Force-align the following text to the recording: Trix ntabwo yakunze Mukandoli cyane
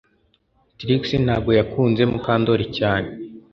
Trix 0.79 1.03
ntabwo 1.25 1.51
yakunze 1.59 2.01
Mukandoli 2.11 2.65
cyane 2.77 3.09